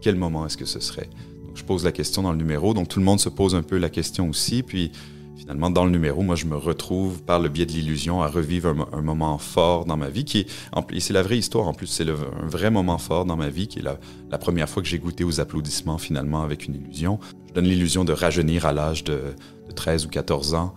[0.02, 1.10] quel moment est-ce que ce serait?
[1.56, 3.78] Je pose la question dans le numéro, donc tout le monde se pose un peu
[3.78, 4.92] la question aussi, puis
[5.40, 8.70] finalement dans le numéro, moi je me retrouve par le biais de l'illusion à revivre
[8.70, 10.48] un, mo- un moment fort dans ma vie, qui est,
[10.92, 13.68] et c'est la vraie histoire en plus, c'est un vrai moment fort dans ma vie,
[13.68, 17.20] qui est la, première fois que j'ai goûté aux applaudissements finalement avec une illusion.
[17.48, 19.22] Je donne l'illusion de rajeunir à l'âge de,
[19.68, 20.74] de 13 ou 14 ans,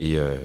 [0.00, 0.36] et, euh,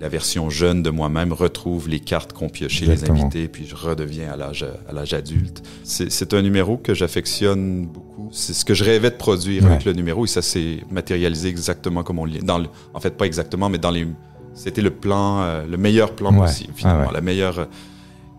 [0.00, 3.22] la version jeune de moi-même retrouve les cartes qu'ont piochées les Exactement.
[3.22, 5.62] invités, puis je redeviens à l'âge à l'âge adulte.
[5.84, 8.28] C'est un numéro que j'affectionne beaucoup.
[8.32, 9.70] C'est ce que je rêvais de produire Ouais.
[9.72, 13.26] avec le numéro et ça s'est matérialisé exactement comme on dans le, en fait pas
[13.26, 14.06] exactement mais dans les
[14.54, 16.46] c'était le plan euh, le meilleur plan Ouais.
[16.46, 17.14] possible finalement Ah ouais.
[17.14, 17.68] la meilleure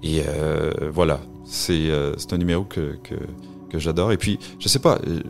[0.04, 3.15] et euh, voilà c'est euh, c'est un numéro que que,
[3.69, 5.22] que j'adore et puis je sais pas euh,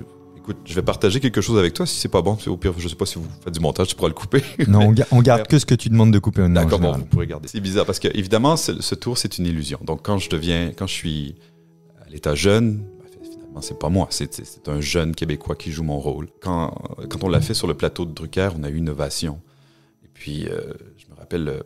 [0.49, 2.87] écoute je vais partager quelque chose avec toi si c'est pas bon au pire je
[2.87, 5.21] sais pas si vous faites du montage tu pourras le couper Non, on, ga- on
[5.21, 6.47] garde que ce que tu demandes de couper.
[6.49, 7.47] D'accord, bon, vous pourrez garder.
[7.47, 9.79] C'est bizarre parce que évidemment, ce, tour, c'est une illusion.
[9.83, 11.35] Donc, quand je deviens, quand je suis
[12.05, 14.29] à l'état jeune, ben, finalement, c'est pas moi, c'est
[14.67, 16.27] un jeune Québécois qui joue mon rôle.
[16.41, 16.73] Quand,
[17.09, 19.39] quand on l'a fait sur le plateau de Drucker, on a eu une ovation.
[20.03, 21.59] Et puis, euh, je me rappelle, euh,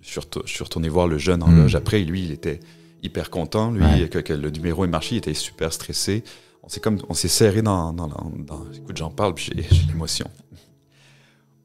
[0.00, 0.08] je
[0.46, 1.58] suis, retourné voir le jeune en Mm.
[1.58, 1.74] loge.
[1.74, 2.60] Après, lui, il était
[3.02, 3.70] hyper content.
[3.70, 4.08] Lui, Ouais.
[4.08, 6.24] que, que le numéro est marché, il était super stressé.
[6.66, 10.28] On s'est comme, on s'est serré dans, dans, dans, écoute, j'en parle, puis j'ai l'émotion.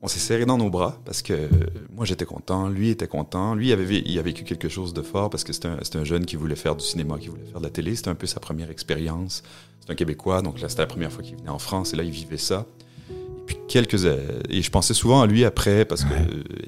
[0.03, 1.49] On s'est serré dans nos bras parce que
[1.93, 5.03] moi j'étais content, lui était content, lui il avait, il a vécu quelque chose de
[5.03, 7.59] fort parce que c'était un, un, jeune qui voulait faire du cinéma, qui voulait faire
[7.59, 9.43] de la télé, c'était un peu sa première expérience.
[9.79, 12.03] C'est un Québécois, donc là c'était la première fois qu'il venait en France et là
[12.03, 12.65] il vivait ça.
[13.11, 13.13] Et
[13.45, 16.13] puis quelques et je pensais souvent à lui après parce que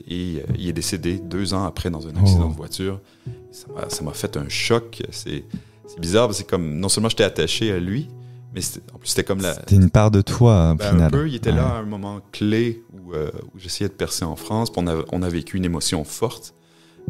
[0.08, 2.52] et, il est décédé deux ans après dans un accident oh.
[2.52, 3.00] de voiture.
[3.52, 5.02] Ça m'a fait un choc.
[5.12, 5.44] C'est
[6.00, 8.10] bizarre, c'est comme non seulement j'étais attaché à lui,
[8.54, 8.62] mais
[8.94, 9.54] en plus, c'était comme la.
[9.54, 12.84] C'était une part de toi, ben, Un peu, il était là à un moment clé
[12.94, 14.72] où, euh, où j'essayais de percer en France.
[14.76, 16.54] on, a, on a vécu une émotion forte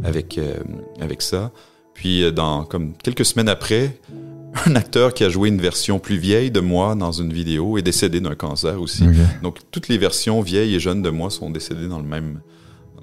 [0.03, 0.55] avec, euh,
[1.01, 1.51] avec ça.
[1.93, 3.99] Puis, euh, dans, comme quelques semaines après,
[4.65, 7.81] un acteur qui a joué une version plus vieille de moi dans une vidéo est
[7.81, 9.03] décédé d'un cancer aussi.
[9.41, 12.39] Donc, toutes les versions vieilles et jeunes de moi sont décédées dans le même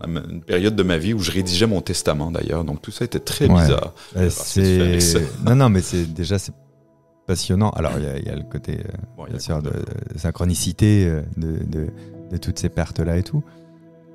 [0.07, 2.64] une période de ma vie où je rédigeais mon testament d'ailleurs.
[2.64, 3.92] Donc tout ça était très bizarre.
[4.31, 4.98] c'est
[5.44, 6.55] non non mais c'est déjà c'est
[7.30, 7.70] passionnant.
[7.70, 9.70] Alors, il y, a le côté, euh, bien sûr, de,
[10.16, 13.44] synchronicité euh, de, toutes ces pertes-là et tout.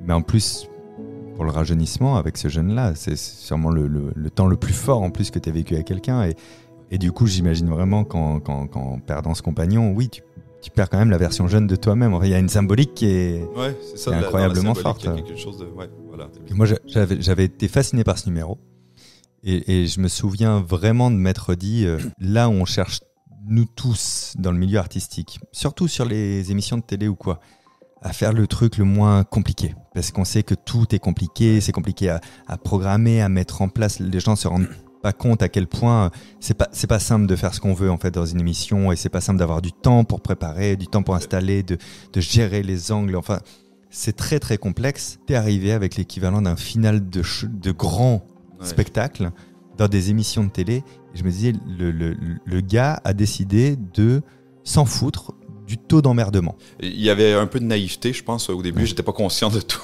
[0.06, 0.67] Mais en plus,
[1.36, 5.32] pour le rajeunissement, avec ce jeune-là, c'est sûrement le, temps le plus fort en plus
[5.32, 6.25] que tu as vécu avec quelqu'un.
[6.25, 6.36] Et,
[6.91, 10.21] et, du coup, j'imagine vraiment qu'en perdant ce compagnon, oui, tu,
[10.71, 12.19] perds quand même la version jeune de toi-même.
[12.21, 13.47] il y a une symbolique qui est,
[14.08, 15.08] incroyablement forte.
[16.51, 18.58] moi, j'avais été fasciné par ce numéro.
[19.47, 23.01] Et, je me souviens vraiment de m'être dit, euh, là où on cherche
[23.47, 27.39] nous tous dans le milieu artistique, surtout sur les émissions de télé ou quoi,
[28.01, 29.75] à faire le truc le moins compliqué.
[29.93, 33.99] Parce qu'on sait que tout est compliqué, c'est compliqué à, programmer, à mettre en place.
[33.99, 34.67] Les gens se rendent
[35.03, 37.91] pas compte à quel point c'est pas c'est pas simple de faire ce qu'on veut
[37.91, 40.88] en fait dans une émission et c'est pas simple d'avoir du temps pour préparer, du
[40.88, 41.77] temps pour installer, de,
[42.13, 43.15] de gérer les angles.
[43.15, 43.39] Enfin,
[43.91, 45.19] c'est très très complexe.
[45.27, 48.25] T'es arrivé avec l'équivalent d'un final de, de grand
[48.62, 49.32] spectacle
[49.78, 50.84] dans des émissions de télé.
[51.13, 54.22] Et je me disais, le, le, le gars a décidé de
[54.63, 55.34] s'en foutre
[55.65, 56.56] du taux d'emmerdement.
[56.80, 58.86] Il y avait un peu de naïveté, je pense, au début.
[58.86, 59.80] J'étais pas conscient de tout,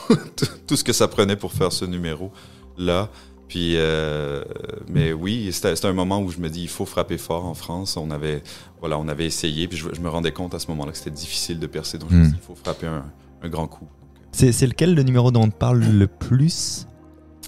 [0.68, 3.10] tout ce que ça prenait pour faire ce numéro-là.
[3.48, 4.44] Puis, euh,
[4.88, 7.98] mais oui, c'était un moment où je me dis, il faut frapper fort en France.
[7.98, 8.44] On avait,
[8.80, 11.60] voilà, on avait essayé, puis je, me rendais compte à ce moment-là que c'était difficile
[11.60, 11.98] de percer.
[11.98, 13.04] Donc, je me dis, il faut frapper un,
[13.42, 13.88] un grand coup.
[14.32, 16.88] C'est lequel le numéro dont on parle le plus?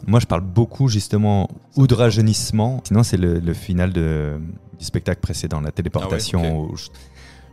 [0.05, 2.81] Moi, je parle beaucoup justement ou de rajeunissement.
[2.83, 4.39] Sinon, c'est le, final de,
[4.77, 6.69] du spectacle précédent, la téléportation.
[6.71, 6.75] Ah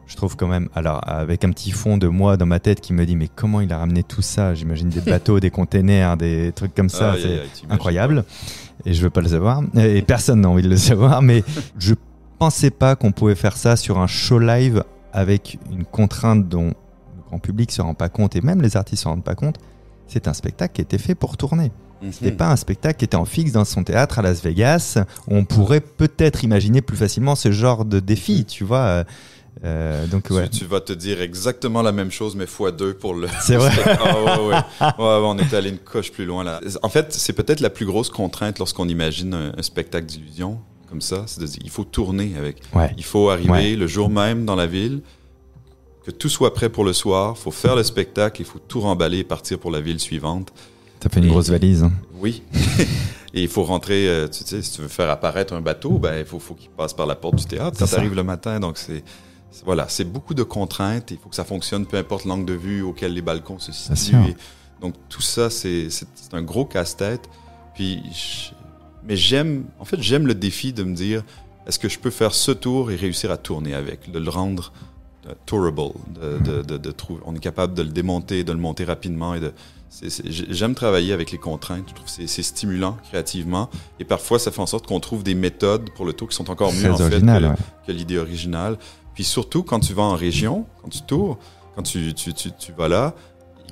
[0.06, 2.92] je, trouve quand même, alors avec un petit fond de moi dans ma tête qui
[2.92, 4.54] me dit mais comment il a ramené tout ça?
[4.54, 8.24] J'imagine des bateaux, des containers, des trucs comme ça, c'est incroyable.
[8.84, 9.62] Et je veux pas le savoir.
[9.76, 11.22] Et personne n'a envie de le savoir.
[11.22, 11.44] Mais
[11.78, 11.94] je
[12.40, 14.82] pensais pas qu'on pouvait faire ça sur un show live
[15.12, 19.04] avec une contrainte dont le grand public se rend pas compte et même les artistes
[19.04, 19.58] se rendent pas compte.
[20.08, 21.70] C'est un spectacle qui était fait pour tourner.
[22.02, 22.12] Mhm.
[22.12, 24.98] C'était pas un spectacle qui était en fixe dans son théâtre à Las Vegas.
[25.28, 29.04] on pourrait peut-être imaginer plus facilement ce genre de défi, tu vois.
[29.64, 30.48] Euh, donc ouais.
[30.48, 33.28] tu, vas te dire exactement la même chose mais fois deux pour le.
[33.42, 33.72] C'est vrai.
[34.00, 34.96] ah, ouais, ouais.
[34.98, 36.60] on est allé une coche plus loin là.
[36.82, 41.24] En fait, c'est peut-être la plus grosse contrainte lorsqu'on imagine un, spectacle d'illusion comme ça,
[41.26, 42.62] c'est de dire il faut tourner avec.
[42.96, 45.02] Il faut arriver le jour même dans la ville,
[46.04, 48.80] que tout soit prêt pour le soir, il faut faire le spectacle, il faut tout
[48.80, 50.52] remballer et partir pour la ville suivante.
[51.00, 51.82] T'as fait une grosse valise.
[51.82, 51.92] Hein.
[52.20, 52.42] Oui.
[53.34, 56.18] et il faut rentrer, euh, tu sais, si tu veux faire apparaître un bateau, ben,
[56.18, 58.60] il faut, faut qu'il passe par la porte du théâtre quand t'arrives le matin.
[58.60, 59.02] Donc, c'est,
[59.64, 61.10] voilà, c'est beaucoup de contraintes.
[61.10, 64.36] Il faut que ça fonctionne, peu importe l'angle de vue auquel les balcons se situent.
[64.82, 65.88] donc, tout ça, c'est,
[66.32, 67.28] un gros casse-tête.
[67.74, 68.02] Puis,
[69.02, 71.24] mais j'aime, en fait, j'aime le défi de me dire,
[71.66, 74.72] est-ce que je peux faire ce tour et réussir à tourner avec, de le rendre
[75.26, 78.84] euh, tourable, de, de, de, trouver, on est capable de le démonter, de le monter
[78.84, 79.52] rapidement et de,
[80.24, 81.84] J'aime travailler avec les contraintes.
[81.88, 83.68] Je trouve que c'est stimulant créativement.
[83.98, 86.50] Et parfois, ça fait en sorte qu'on trouve des méthodes pour le tour qui sont
[86.50, 87.20] encore mieux en fait,
[87.86, 88.78] que, l'idée originale.
[89.14, 91.38] Puis surtout, quand tu vas en région, quand tu tours,
[91.74, 93.14] quand tu, tu, tu, tu vas là,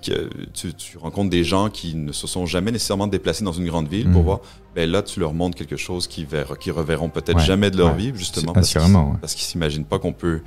[0.05, 3.67] que tu, tu, rencontres des gens qui ne se sont jamais nécessairement déplacés dans une
[3.67, 4.25] grande ville pour mm.
[4.25, 4.41] voir,
[4.75, 6.27] ben là, tu leur montres quelque chose qu'ils
[6.61, 10.41] qui reverront peut-être jamais de leur vie, justement, parce qu'ils ne s'imaginent pas qu'on peut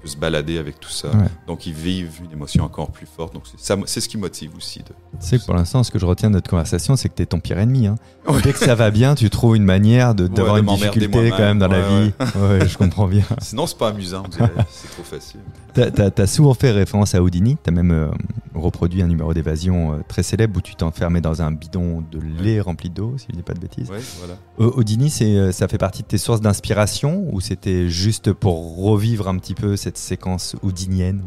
[0.00, 1.10] peut se balader avec tout ça.
[1.46, 3.34] Donc ils vivent une émotion encore plus forte.
[3.34, 4.80] Donc c'est ce qui motive aussi.
[4.80, 7.14] De, tu sais que pour l'instant, ce que je retiens de notre conversation, c'est que
[7.14, 7.86] tu es ton pire ennemi.
[7.86, 7.96] Hein.
[8.42, 11.68] Dès que ça va bien, tu trouves une manière d'avoir une difficulté quand même dans
[11.68, 12.12] la vie.
[12.36, 13.24] Ouais, je comprends bien.
[13.40, 15.40] Sinon, c'est pas amusant, c'est trop facile.
[15.74, 17.56] Tu as, souvent fait référence à Houdini.
[17.62, 18.08] Tu as même euh,
[18.54, 22.60] reproduit un numéro d'évasion euh, très célèbre où tu t'enfermais dans un bidon de lait
[22.60, 23.90] rempli d'eau, si je dis pas de bêtises.
[24.18, 24.72] voilà.
[24.76, 29.38] Houdini, euh, ça fait partie de tes sources d'inspiration ou c'était juste pour revivre un
[29.38, 31.22] petit peu cette séquence houdinienne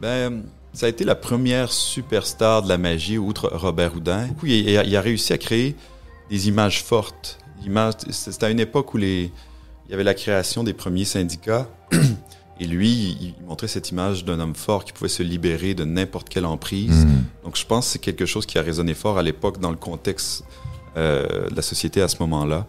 [0.00, 4.28] ben, Ça a été la première superstar de la magie, outre Robert Houdin.
[4.42, 5.76] il, a, réussi à créer
[6.30, 7.38] des images fortes.
[8.10, 9.32] C'était à une époque où les,
[9.86, 11.68] il y avait la création des premiers syndicats.
[12.58, 16.28] Et lui, il, montrait cette image d'un homme fort qui pouvait se libérer de n'importe
[16.28, 17.04] quelle emprise.
[17.04, 17.24] Mm.
[17.44, 19.76] Donc, je pense que c'est quelque chose qui a résonné fort à l'époque dans le
[19.76, 20.44] contexte
[20.96, 22.66] euh, de la société à ce moment-là.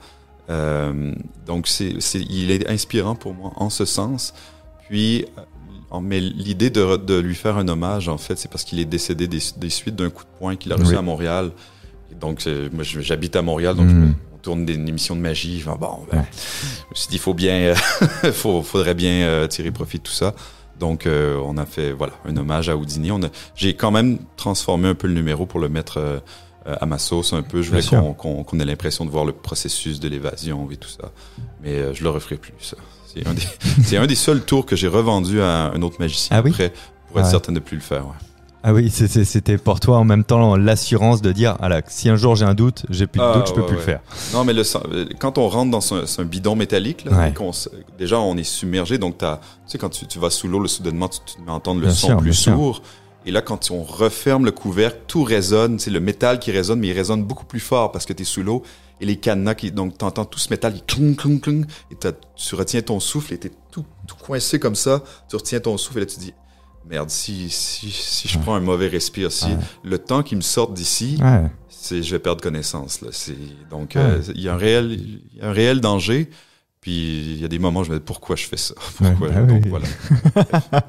[0.49, 1.13] Euh,
[1.45, 4.33] donc, c'est, il est inspirant pour moi en ce sens.
[4.89, 5.25] Puis,
[5.93, 8.85] euh, mais l'idée de, de, lui faire un hommage, en fait, c'est parce qu'il est
[8.85, 10.95] décédé des, des suites d'un coup de poing qu'il a reçu Oui.
[10.95, 11.51] à Montréal.
[12.11, 13.99] Et donc, moi, j'habite à Montréal, donc je Mm.
[14.07, 15.57] me- on tourne des, une émission de magie.
[15.57, 15.75] Dis, bon,
[16.11, 16.25] ben, Ouais.
[16.33, 17.75] je me suis dit, il faut bien, euh,
[18.33, 20.33] faut, faudrait bien euh, tirer profit de tout ça.
[20.79, 23.11] Donc, euh, on a fait voilà un hommage à Houdini.
[23.11, 26.19] On a, j'ai quand même transformé un peu le numéro pour le mettre euh,
[26.65, 27.61] à ma sauce un peu.
[27.63, 30.87] Je voulais qu'on, qu'on, qu'on ait l'impression de voir le processus de l'évasion et tout
[30.89, 31.11] ça.
[31.63, 32.53] Mais euh, je le referai plus.
[32.61, 32.77] Ça.
[33.23, 33.41] C'est un des,
[33.83, 36.51] c'est un des seuls tours que j'ai revendu à un autre magicien Ah oui?
[36.51, 36.71] après
[37.09, 37.31] pour être Ouais.
[37.31, 38.05] certain de plus le faire.
[38.05, 38.13] ouais.
[38.63, 42.17] Ah oui, c'était pour toi en même temps l'assurance de dire, ah là, si un
[42.17, 43.81] jour j'ai un doute, j'ai plus de Ah, doute, je peux ouais, plus ouais.
[43.81, 43.99] le faire.
[44.33, 47.33] Non, mais le, euh, quand on rentre dans un bidon métallique, là, Ouais.
[47.97, 49.25] déjà on est submergé, donc tu
[49.67, 52.07] sais, quand tu, tu vas sous l'eau, le soudainement, tu, tu entendre le Bien son
[52.07, 52.53] sûr, plus sûr.
[52.55, 52.81] sourd.
[53.25, 55.79] Et là, quand on referme le couvercle, tout résonne.
[55.79, 58.25] C'est le métal qui résonne, mais il résonne beaucoup plus fort parce que tu es
[58.25, 58.63] sous l'eau.
[58.99, 61.65] Et les cadenas, qui, donc tu entends tout ce métal qui clong, clong, clong.
[61.91, 61.95] Et
[62.35, 65.03] tu retiens ton souffle et tu es tout, tout coincé comme ça.
[65.29, 66.33] Tu retiens ton souffle et là tu dis,
[66.89, 69.57] merde, si, si, si je prends un mauvais respire, si Ouais.
[69.83, 71.43] le temps qui me sorte d'ici, Ouais.
[71.69, 73.37] c'est je vais perdre connaissance là c'est
[73.69, 74.01] donc Ouais.
[74.01, 76.29] euh, il y a un réel il y a un réel danger
[76.87, 78.73] puis il y a des moments où je me dis pourquoi je fais ça?
[78.95, 79.69] Pourquoi Ouais, bah donc oui.
[79.69, 79.87] voilà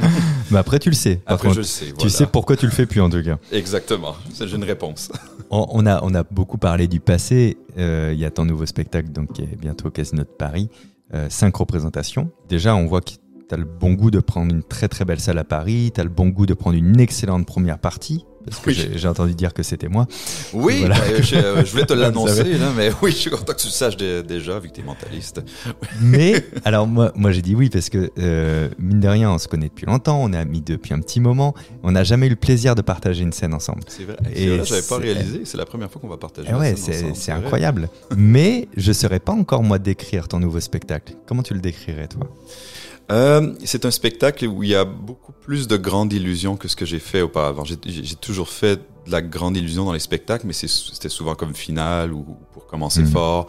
[0.53, 1.17] Mais après, tu le sais.
[1.17, 3.21] Par après contre, je le sais Tu sais pourquoi tu le fais plus en tout
[3.21, 3.37] cas.
[3.51, 5.11] exactement j'ai une réponse
[5.51, 7.57] On, on a, on a beaucoup parlé du passé.
[7.79, 10.69] Euh, Il y a ton nouveau spectacle donc, qui est bientôt au Casino de Paris.
[11.15, 12.31] Euh, cinq représentations.
[12.49, 13.19] Déjà, on voit que tu
[13.55, 15.91] as le bon goût de prendre une très très belle salle à Paris.
[15.93, 18.25] Tu as le bon goût de prendre une excellente première partie.
[18.49, 18.89] Parce que Oui.
[18.97, 20.07] j'ai- entendu dire que c'était moi.
[20.53, 20.97] oui Voilà.
[21.21, 23.73] je, euh, je voulais te l'annoncer là mais oui je suis content que tu le
[23.73, 25.41] saches dé- déjà vu que tu es mentaliste
[26.01, 29.49] Mais, alors moi, moi j'ai dit oui parce que, euh, mine de rien, on se
[29.49, 30.23] connaît depuis longtemps.
[30.23, 31.55] On est amis depuis un petit moment.
[31.83, 33.83] On n'a jamais eu le plaisir de partager une scène ensemble.
[33.89, 36.53] c'est vrai Et et j'avais pas réalisé c'est la première fois qu'on va partager Eh
[36.53, 37.41] la ouais, scène c'est ensemble, c'est vrai.
[37.41, 37.89] incroyable.
[38.17, 41.15] Mais je saurais pas encore moi décrire ton nouveau spectacle.
[41.27, 42.27] Comment tu le décrirais toi?
[43.11, 46.77] Euh, c'est un spectacle où il y a beaucoup plus de grandes illusions que ce
[46.77, 47.65] que j'ai fait auparavant.
[47.65, 47.77] J'ai-
[48.17, 52.25] toujours fait de la grande illusion dans les spectacles, mais c'était souvent comme finale ou
[52.53, 53.09] pour commencer Mhm.
[53.11, 53.47] fort.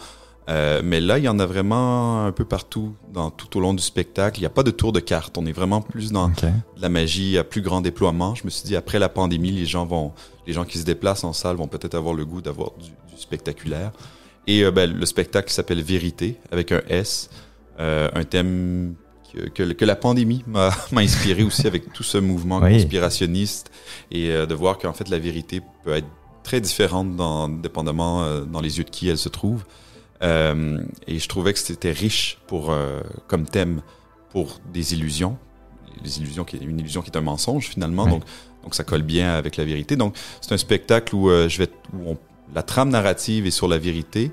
[0.47, 3.73] Euh, mais là, il y en a vraiment un peu partout, dans, tout au long
[3.73, 4.39] du spectacle.
[4.39, 5.37] Il n'y a pas de tour de carte.
[5.37, 6.31] On est vraiment plus dans
[6.77, 8.33] la magie à plus grand déploiement.
[8.35, 10.13] Je me suis dit, après la pandémie, les gens vont,
[10.47, 13.21] les gens qui se déplacent en salle vont peut-être avoir le goût d'avoir du, du
[13.21, 13.91] spectaculaire.
[14.47, 17.29] Et euh, ben, le spectacle s'appelle Vérité, avec un S,
[17.79, 18.95] euh, un thème
[19.33, 22.73] que, que, la pandémie m'a inspiré aussi avec tout ce mouvement Oui.
[22.73, 23.71] conspirationniste
[24.11, 26.07] et euh, de voir qu'en fait la vérité peut être
[26.43, 29.65] très différente dans, dépendamment euh, dans les yeux de qui elle se trouve.
[30.21, 33.81] Euh, et je trouvais que c'était riche pour euh, comme thème
[34.31, 35.37] pour des illusions,
[36.03, 38.05] les illusions qui une illusion qui est un mensonge finalement.
[38.07, 38.23] Donc
[38.63, 39.95] donc ça colle bien avec la vérité.
[39.95, 42.17] Donc c'est un spectacle où euh, je vais où on-
[42.53, 44.31] la trame narrative est sur la vérité.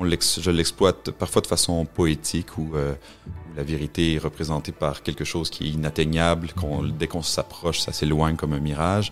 [0.00, 2.92] On je l'exploite parfois de façon poétique où, euh,
[3.26, 6.52] où la vérité est représentée par quelque chose qui est inatteignable.
[6.54, 9.10] Qu'on, dès qu'on s'approche, ça s'éloigne comme un mirage.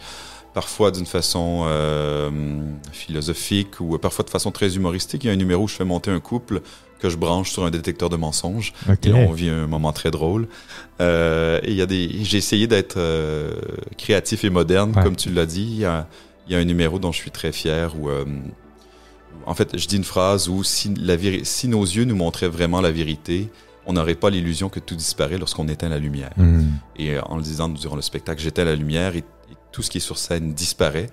[0.54, 2.30] Parfois d'une façon euh,
[2.92, 5.24] philosophique ou parfois de façon très humoristique.
[5.24, 6.62] Il y a un numéro où je fais monter un couple
[6.98, 8.72] que je branche sur un détecteur de mensonges.
[8.88, 9.04] Ok.
[9.06, 10.48] Et là, on vit un moment très drôle.
[11.02, 13.52] Euh, et il y a des, j'ai essayé d'être euh,
[13.98, 15.02] créatif et moderne, Ouais.
[15.02, 15.62] comme tu l'as dit.
[15.68, 16.06] Il y, a,
[16.46, 18.28] il y a un numéro dont je suis très fier où, euh, où,
[19.46, 22.90] en fait, je dis une phrase où si, la nos yeux nous montraient vraiment la
[22.90, 23.48] vérité,
[23.86, 26.32] on n'aurait pas l'illusion que tout disparaît lorsqu'on éteint la lumière.
[26.36, 26.64] Hmm.
[26.96, 29.90] Et euh, en le disant durant le spectacle, j'éteins la lumière et, et tout ce
[29.90, 31.08] qui est sur scène disparaît.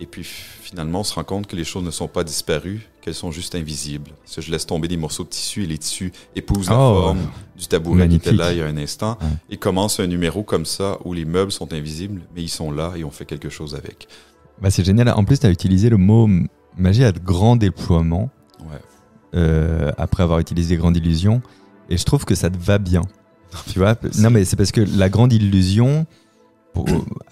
[0.00, 3.14] Et puis finalement, on se rend compte que les choses ne sont pas disparues, qu'elles
[3.14, 4.12] sont juste invisibles.
[4.24, 7.00] Parce que je laisse tomber des morceaux de tissu et les tissus épousent la Oh.
[7.02, 7.18] forme
[7.58, 9.18] du tabouret qui était là il y a un instant.
[9.20, 9.26] Ouais.
[9.50, 12.92] Et commence un numéro comme ça où les meubles sont invisibles, mais ils sont là
[12.96, 14.06] et on fait quelque chose avec.
[14.62, 15.08] Bah, c'est génial.
[15.10, 16.28] En plus, tu as utilisé le mot
[16.78, 18.78] magie à de grand déploiement Ouais.
[19.34, 21.42] euh, après avoir utilisé grande illusion.
[21.90, 23.02] Et je trouve que ça te va bien.
[23.72, 23.94] Tu vois?
[24.18, 26.06] Non, mais c'est parce que la grande illusion,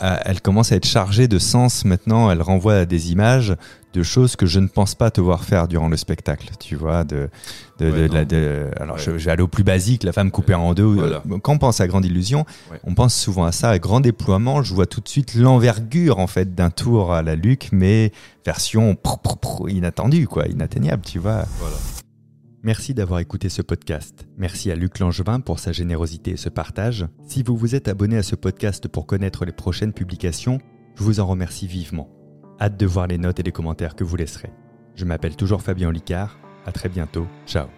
[0.00, 2.30] elle commence à être chargée de sens maintenant.
[2.30, 3.54] Elle renvoie à des images
[3.94, 6.50] de choses que je ne pense pas te voir faire durant le spectacle.
[6.60, 7.30] Tu vois de,
[7.78, 8.26] de, Ouais, de- de la- non.
[8.28, 9.02] de- alors, Ouais.
[9.02, 10.84] je, je vais aller au plus basique, la femme coupée en deux.
[10.84, 11.22] Voilà.
[11.30, 12.44] Euh, Quand on pense à grande illusion,
[12.84, 13.70] on pense souvent à ça.
[13.70, 17.36] À grand déploiement, je vois tout de suite l'envergure en fait d'un tour à la
[17.36, 18.12] Luc, mais
[18.44, 18.96] version
[19.68, 21.44] inattendue, quoi, inatteignable, tu vois.
[21.58, 21.76] Voilà.
[22.66, 24.26] Merci d'avoir écouté ce podcast.
[24.36, 27.06] Merci à Luc Langevin pour sa générosité et ce partage.
[27.28, 30.58] Si vous vous êtes abonné à ce podcast pour connaître les prochaines publications,
[30.96, 32.10] je vous en remercie vivement.
[32.60, 34.50] Hâte de voir les notes et les commentaires que vous laisserez.
[34.96, 36.40] Je m'appelle toujours Fabien Licard.
[36.64, 37.28] À très bientôt.
[37.46, 37.68] Ciao.